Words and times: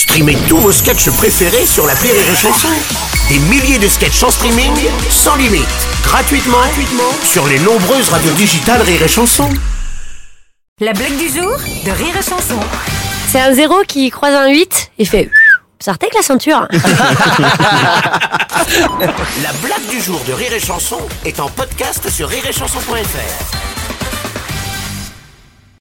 Streamez 0.00 0.38
tous 0.48 0.56
vos 0.56 0.72
sketchs 0.72 1.10
préférés 1.10 1.66
sur 1.66 1.86
la 1.86 1.92
Rire 1.92 2.14
et 2.14 2.34
Chanson. 2.34 2.68
Des 3.28 3.38
milliers 3.38 3.78
de 3.78 3.86
sketchs 3.86 4.22
en 4.22 4.30
streaming, 4.30 4.72
sans 5.10 5.36
limite, 5.36 5.68
gratuitement, 6.02 6.56
gratuitement 6.56 7.12
sur 7.22 7.46
les 7.46 7.58
nombreuses 7.58 8.08
radios 8.08 8.32
digitales 8.32 8.80
Rire 8.80 9.02
et 9.02 9.08
Chanson. 9.08 9.50
La 10.80 10.94
blague 10.94 11.18
du 11.18 11.28
jour 11.28 11.54
de 11.84 11.90
Rire 11.90 12.16
et 12.18 12.22
Chanson. 12.22 12.58
C'est 13.28 13.40
un 13.40 13.52
zéro 13.52 13.82
qui 13.86 14.08
croise 14.08 14.32
un 14.32 14.48
8 14.48 14.92
et 15.00 15.04
fait 15.04 15.28
sortez 15.80 16.06
avec 16.06 16.14
la 16.14 16.22
ceinture. 16.22 16.66
La 19.42 19.52
blague 19.62 19.86
du 19.90 20.00
jour 20.00 20.22
de 20.26 20.32
Rire 20.32 20.54
et 20.54 20.60
Chanson 20.60 21.00
est 21.26 21.40
en 21.40 21.50
podcast 21.50 22.08
sur 22.08 22.26
rireetchanson.fr. 22.26 23.69